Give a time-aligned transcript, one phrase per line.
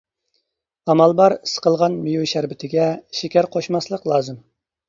[0.93, 4.43] ئامال بار سىقىلغان مېۋە شەربىتىگە شېكەر قوشماسلىق لازىم.